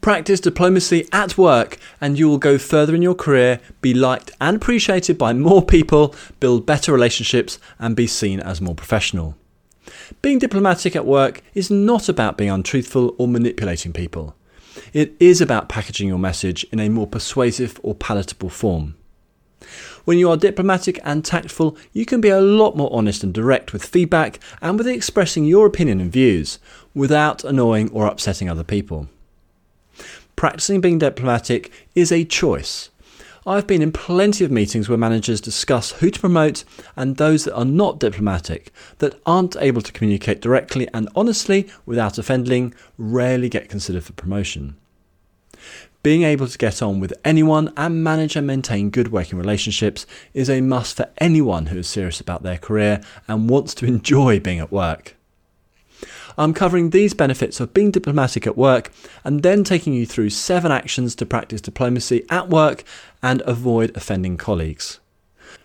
[0.00, 4.56] Practice diplomacy at work, and you will go further in your career, be liked and
[4.56, 9.36] appreciated by more people, build better relationships, and be seen as more professional.
[10.22, 14.34] Being diplomatic at work is not about being untruthful or manipulating people.
[14.92, 18.94] It is about packaging your message in a more persuasive or palatable form.
[20.04, 23.72] When you are diplomatic and tactful, you can be a lot more honest and direct
[23.72, 26.58] with feedback and with expressing your opinion and views
[26.94, 29.08] without annoying or upsetting other people.
[30.38, 32.90] Practicing being diplomatic is a choice.
[33.44, 36.62] I've been in plenty of meetings where managers discuss who to promote
[36.94, 42.18] and those that are not diplomatic, that aren't able to communicate directly and honestly without
[42.18, 44.76] offending, rarely get considered for promotion.
[46.04, 50.48] Being able to get on with anyone and manage and maintain good working relationships is
[50.48, 54.60] a must for anyone who is serious about their career and wants to enjoy being
[54.60, 55.16] at work.
[56.38, 58.92] I'm covering these benefits of being diplomatic at work
[59.24, 62.84] and then taking you through seven actions to practice diplomacy at work
[63.20, 65.00] and avoid offending colleagues.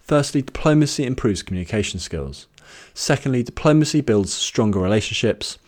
[0.00, 2.48] Firstly, diplomacy improves communication skills.
[2.94, 5.58] Secondly, diplomacy builds stronger relationships.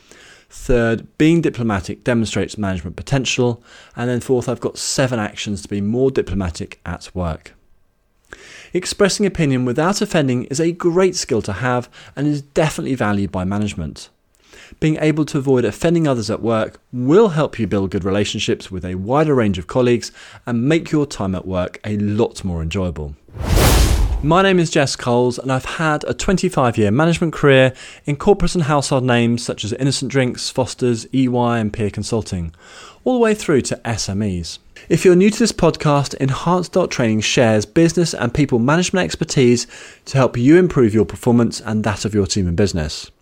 [0.50, 3.62] Third, being diplomatic demonstrates management potential.
[3.94, 7.54] And then fourth, I've got seven actions to be more diplomatic at work.
[8.72, 13.44] Expressing opinion without offending is a great skill to have and is definitely valued by
[13.44, 14.08] management.
[14.80, 18.84] Being able to avoid offending others at work will help you build good relationships with
[18.84, 20.12] a wider range of colleagues
[20.46, 23.14] and make your time at work a lot more enjoyable.
[24.20, 27.72] My name is Jess Coles, and I've had a 25 year management career
[28.04, 32.52] in corporate and household names such as Innocent Drinks, Foster's, EY, and PA Consulting,
[33.04, 34.58] all the way through to SMEs.
[34.88, 39.68] If you're new to this podcast, Enhanced Training shares business and people management expertise
[40.06, 43.12] to help you improve your performance and that of your team and business.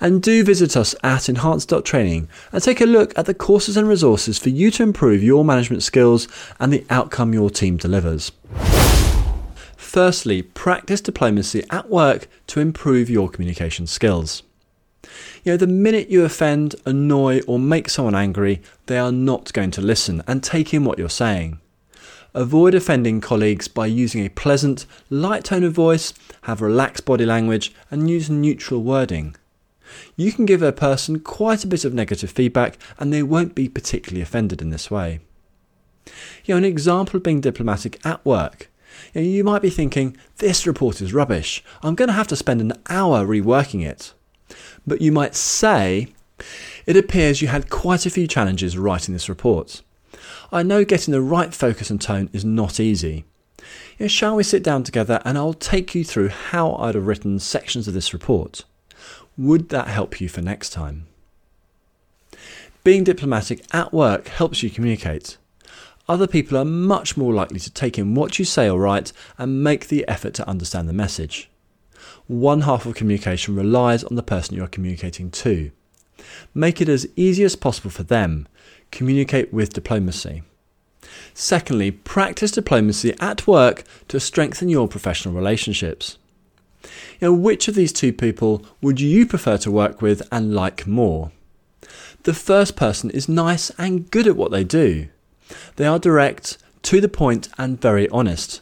[0.00, 4.38] And do visit us at enhanced.training and take a look at the courses and resources
[4.38, 6.28] for you to improve your management skills
[6.60, 8.30] and the outcome your team delivers.
[9.76, 14.42] Firstly, practice diplomacy at work to improve your communication skills.
[15.42, 19.70] You know, the minute you offend, annoy, or make someone angry, they are not going
[19.72, 21.58] to listen and take in what you're saying.
[22.34, 27.74] Avoid offending colleagues by using a pleasant, light tone of voice, have relaxed body language,
[27.90, 29.34] and use neutral wording
[30.16, 33.68] you can give a person quite a bit of negative feedback and they won't be
[33.68, 35.20] particularly offended in this way.
[36.44, 38.70] You know, an example of being diplomatic at work.
[39.12, 41.62] You, know, you might be thinking, this report is rubbish.
[41.82, 44.14] I'm going to have to spend an hour reworking it.
[44.86, 46.08] But you might say,
[46.86, 49.82] it appears you had quite a few challenges writing this report.
[50.50, 53.24] I know getting the right focus and tone is not easy.
[53.98, 57.06] You know, shall we sit down together and I'll take you through how I'd have
[57.06, 58.64] written sections of this report?
[59.38, 61.06] Would that help you for next time?
[62.82, 65.36] Being diplomatic at work helps you communicate.
[66.08, 69.62] Other people are much more likely to take in what you say or write and
[69.62, 71.48] make the effort to understand the message.
[72.26, 75.70] One half of communication relies on the person you are communicating to.
[76.52, 78.48] Make it as easy as possible for them.
[78.90, 80.42] Communicate with diplomacy.
[81.32, 86.18] Secondly, practice diplomacy at work to strengthen your professional relationships.
[87.20, 91.32] Know, which of these two people would you prefer to work with and like more?
[92.22, 95.08] The first person is nice and good at what they do.
[95.76, 98.60] They are direct, to the point, and very honest.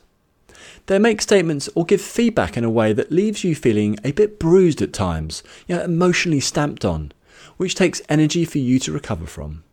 [0.87, 4.39] They make statements or give feedback in a way that leaves you feeling a bit
[4.39, 7.13] bruised at times, you know, emotionally stamped on,
[7.57, 9.65] which takes energy for you to recover from.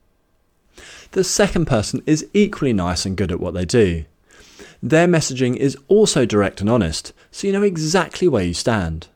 [1.12, 4.06] The second person is equally nice and good at what they do.
[4.84, 9.08] Their messaging is also direct and honest, so you know exactly where you stand.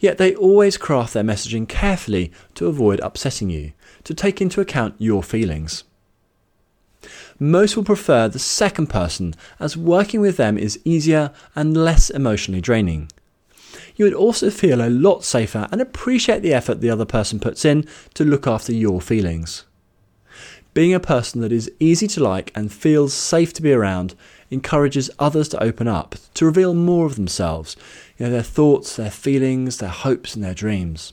[0.00, 3.70] Yet they always craft their messaging carefully to avoid upsetting you,
[4.02, 5.84] to take into account your feelings.
[7.38, 12.60] Most will prefer the second person as working with them is easier and less emotionally
[12.60, 13.12] draining.
[13.94, 17.64] You would also feel a lot safer and appreciate the effort the other person puts
[17.64, 19.66] in to look after your feelings.
[20.74, 24.14] Being a person that is easy to like and feels safe to be around
[24.50, 27.76] encourages others to open up, to reveal more of themselves,
[28.18, 31.12] you know, their thoughts, their feelings, their hopes, and their dreams.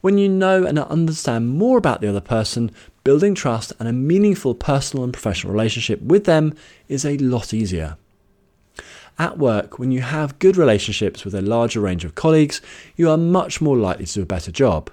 [0.00, 2.72] When you know and understand more about the other person,
[3.04, 6.54] building trust and a meaningful personal and professional relationship with them
[6.88, 7.96] is a lot easier.
[9.18, 12.60] At work, when you have good relationships with a larger range of colleagues,
[12.96, 14.90] you are much more likely to do a better job.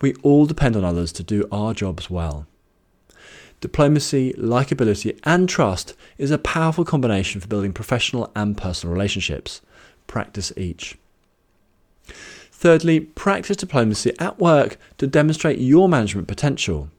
[0.00, 2.46] We all depend on others to do our jobs well.
[3.60, 9.60] Diplomacy, likability, and trust is a powerful combination for building professional and personal relationships.
[10.06, 10.96] Practice each.
[12.50, 16.90] Thirdly, practice diplomacy at work to demonstrate your management potential.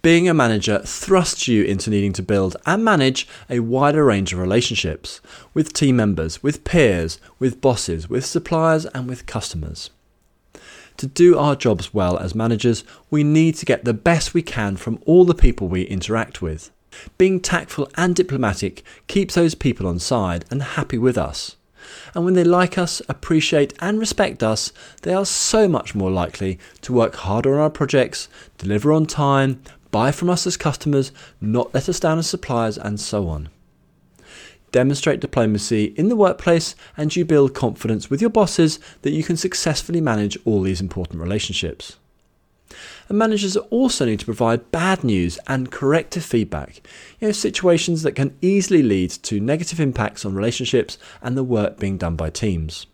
[0.00, 4.38] Being a manager thrusts you into needing to build and manage a wider range of
[4.38, 5.20] relationships
[5.54, 9.90] with team members, with peers, with bosses, with suppliers, and with customers.
[10.98, 14.76] To do our jobs well as managers, we need to get the best we can
[14.76, 16.72] from all the people we interact with.
[17.16, 21.54] Being tactful and diplomatic keeps those people on side and happy with us.
[22.16, 24.72] And when they like us, appreciate, and respect us,
[25.02, 28.28] they are so much more likely to work harder on our projects,
[28.58, 29.62] deliver on time,
[29.92, 33.50] buy from us as customers, not let us down as suppliers, and so on.
[34.70, 39.36] Demonstrate diplomacy in the workplace, and you build confidence with your bosses that you can
[39.36, 41.96] successfully manage all these important relationships.
[43.08, 46.82] And managers also need to provide bad news and corrective feedback,
[47.18, 51.78] you know, situations that can easily lead to negative impacts on relationships and the work
[51.78, 52.86] being done by teams.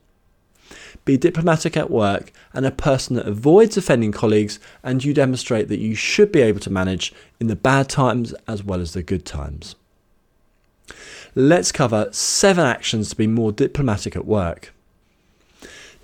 [1.05, 5.81] Be diplomatic at work and a person that avoids offending colleagues, and you demonstrate that
[5.81, 9.27] you should be able to manage in the bad times as well as the good
[9.27, 9.75] times.
[11.35, 14.73] Let's cover seven actions to be more diplomatic at work.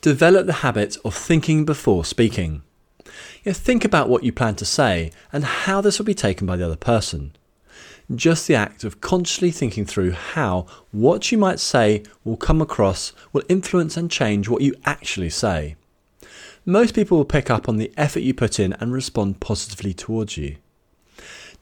[0.00, 2.62] Develop the habit of thinking before speaking.
[3.44, 6.46] You know, think about what you plan to say and how this will be taken
[6.46, 7.32] by the other person.
[8.14, 13.12] Just the act of consciously thinking through how what you might say will come across
[13.32, 15.76] will influence and change what you actually say.
[16.66, 20.36] Most people will pick up on the effort you put in and respond positively towards
[20.36, 20.56] you.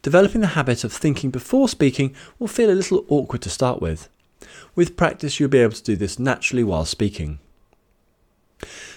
[0.03, 4.09] Developing the habit of thinking before speaking will feel a little awkward to start with.
[4.75, 7.41] With practice, you'll be able to do this naturally while speaking.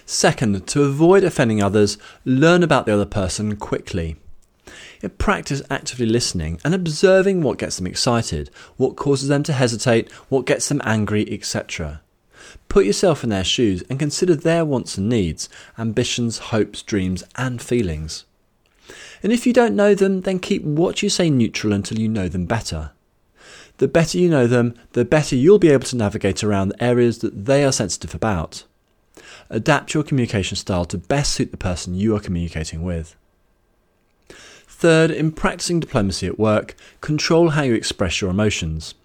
[0.06, 4.18] Second, to avoid offending others, learn about the other person quickly.
[5.18, 10.46] Practice actively listening and observing what gets them excited, what causes them to hesitate, what
[10.46, 12.02] gets them angry, etc.
[12.70, 17.62] Put yourself in their shoes and consider their wants and needs, ambitions, hopes, dreams, and
[17.62, 18.26] feelings.
[19.24, 22.28] And if you don't know them, then keep what you say neutral until you know
[22.28, 22.92] them better.
[23.78, 27.20] The better you know them, the better you'll be able to navigate around the areas
[27.20, 28.64] that they are sensitive about.
[29.50, 33.16] Adapt your communication style to best suit the person you are communicating with.
[34.30, 38.96] Third, in practicing diplomacy at work, control how you express your emotions.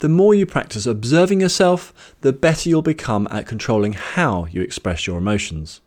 [0.00, 5.06] The more you practice observing yourself, the better you'll become at controlling how you express
[5.06, 5.80] your emotions.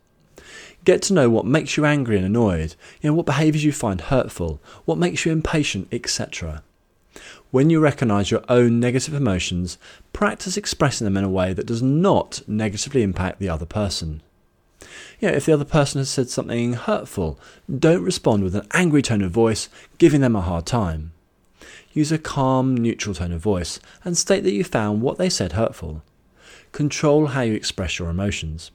[0.86, 4.00] Get to know what makes you angry and annoyed, you know, what behaviours you find
[4.00, 6.62] hurtful, what makes you impatient, etc.
[7.50, 9.78] When you recognise your own negative emotions,
[10.12, 14.22] practice expressing them in a way that does not negatively impact the other person.
[15.18, 19.02] You know, if the other person has said something hurtful, don't respond with an angry
[19.02, 19.68] tone of voice,
[19.98, 21.10] giving them a hard time.
[21.94, 25.52] Use a calm, neutral tone of voice and state that you found what they said
[25.52, 26.04] hurtful.
[26.70, 28.70] Control how you express your emotions.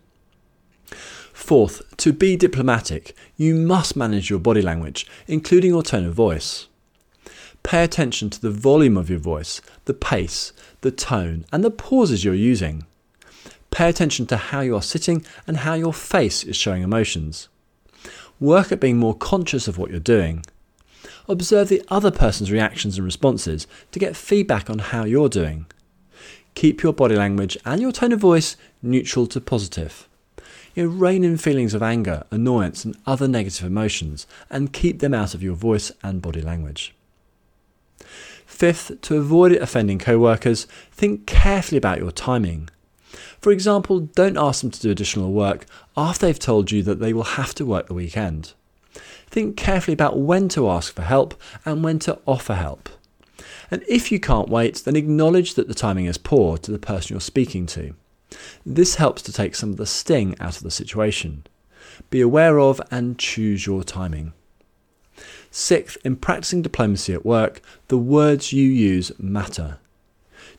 [1.42, 6.68] Fourth, to be diplomatic, you must manage your body language, including your tone of voice.
[7.64, 12.24] Pay attention to the volume of your voice, the pace, the tone, and the pauses
[12.24, 12.86] you're using.
[13.72, 17.50] Pay attention to how you are sitting and how your face is showing emotions.
[18.40, 20.46] Work at being more conscious of what you're doing.
[21.28, 25.66] Observe the other person's reactions and responses to get feedback on how you're doing.
[26.54, 30.08] Keep your body language and your tone of voice neutral to positive.
[30.76, 35.14] You know, rein in feelings of anger, annoyance, and other negative emotions, and keep them
[35.14, 36.94] out of your voice and body language.
[38.46, 42.70] Fifth, to avoid offending co workers, think carefully about your timing.
[43.40, 45.66] For example, don't ask them to do additional work
[45.98, 48.54] after they've told you that they will have to work the weekend.
[49.28, 51.34] Think carefully about when to ask for help
[51.66, 52.90] and when to offer help.
[53.72, 57.14] And if you can't wait, then acknowledge that the timing is poor to the person
[57.14, 57.96] you're speaking to.
[58.66, 61.46] This helps to take some of the sting out of the situation.
[62.10, 64.34] Be aware of and choose your timing.
[65.50, 69.78] Sixth, in practicing diplomacy at work, the words you use matter.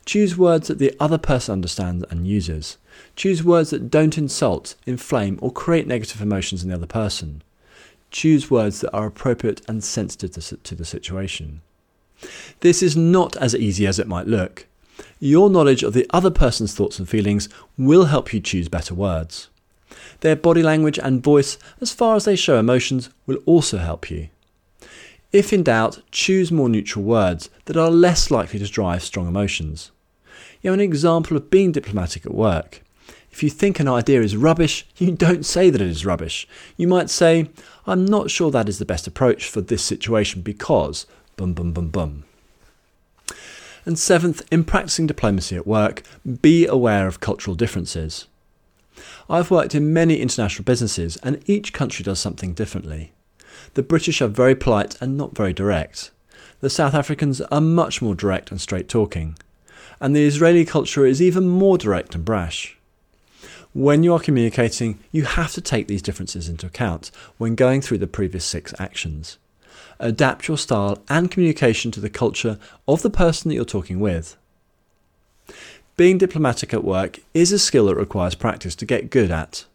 [0.05, 2.77] Choose words that the other person understands and uses.
[3.15, 7.41] Choose words that don't insult, inflame, or create negative emotions in the other person.
[8.11, 10.31] Choose words that are appropriate and sensitive
[10.63, 11.61] to the situation.
[12.59, 14.67] This is not as easy as it might look.
[15.19, 19.49] Your knowledge of the other person's thoughts and feelings will help you choose better words.
[20.21, 24.29] Their body language and voice, as far as they show emotions, will also help you.
[25.31, 29.91] If in doubt, choose more neutral words that are less likely to drive strong emotions.
[30.61, 32.83] You know, an example of being diplomatic at work.
[33.31, 36.47] If you think an idea is rubbish, you don't say that it is rubbish.
[36.77, 37.49] You might say,
[37.87, 41.89] I'm not sure that is the best approach for this situation because bum bum bum
[41.89, 42.25] bum.
[43.85, 46.03] And seventh, in practicing diplomacy at work,
[46.41, 48.27] be aware of cultural differences.
[49.29, 53.11] I've worked in many international businesses and each country does something differently.
[53.73, 56.11] The British are very polite and not very direct.
[56.59, 59.37] The South Africans are much more direct and straight talking.
[59.99, 62.77] And the Israeli culture is even more direct and brash.
[63.73, 67.97] When you are communicating, you have to take these differences into account when going through
[67.97, 69.37] the previous six actions.
[69.99, 72.57] Adapt your style and communication to the culture
[72.87, 74.37] of the person that you're talking with.
[75.95, 79.65] Being diplomatic at work is a skill that requires practice to get good at.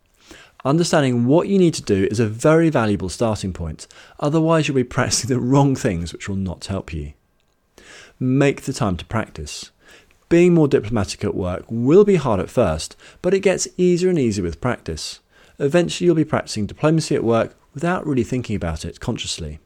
[0.65, 3.87] Understanding what you need to do is a very valuable starting point,
[4.19, 7.13] otherwise, you'll be practicing the wrong things which will not help you.
[8.19, 9.71] Make the time to practice.
[10.29, 14.19] Being more diplomatic at work will be hard at first, but it gets easier and
[14.19, 15.21] easier with practice.
[15.61, 19.61] Eventually, you'll be practicing diplomacy at work without really thinking about it consciously.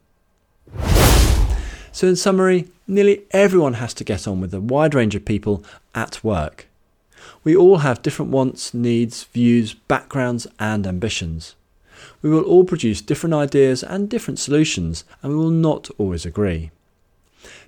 [1.95, 5.63] So, in summary, nearly everyone has to get on with a wide range of people
[5.93, 6.65] at work.
[7.43, 11.53] We all have different wants, needs, views, backgrounds, and ambitions.
[12.23, 16.71] We will all produce different ideas and different solutions, and we will not always agree.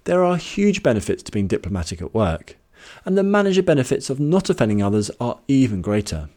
[0.05, 2.57] There are huge benefits to being diplomatic at work,
[3.05, 6.29] and the manager benefits of not offending others are even greater.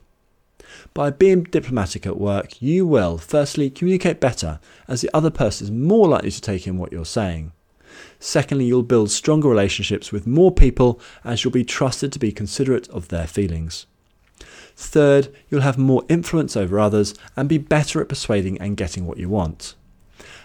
[0.93, 5.71] By being diplomatic at work, you will firstly communicate better, as the other person is
[5.71, 7.53] more likely to take in what you're saying.
[8.21, 12.89] Secondly, you'll build stronger relationships with more people as you'll be trusted to be considerate
[12.89, 13.87] of their feelings.
[14.77, 19.19] Third, you'll have more influence over others and be better at persuading and getting what
[19.19, 19.75] you want.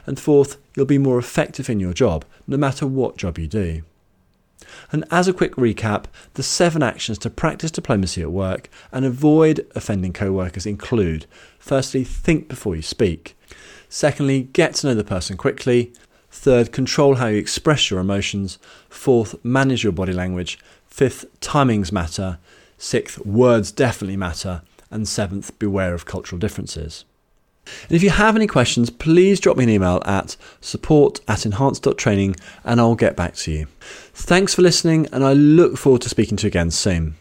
[0.06, 3.84] And fourth, you'll be more effective in your job, no matter what job you do.
[4.92, 9.66] And as a quick recap, the seven actions to practice diplomacy at work and avoid
[9.76, 11.26] offending co workers include
[11.60, 13.38] firstly, think before you speak.
[13.90, 15.94] Secondly, get to know the person quickly.
[16.36, 18.58] Third, control how you express your emotions.
[18.90, 20.58] Fourth, manage your body language.
[20.88, 22.40] Fifth, timings matter.
[22.78, 24.64] Sixth, words definitely matter.
[24.90, 27.06] And seventh, beware of cultural differences.
[27.84, 32.36] And if you have any questions, please drop me an email at support at enhance.training
[32.66, 33.68] and I'll get back to you.
[34.14, 37.16] Thanks for listening, and I look forward to speaking to you again soon.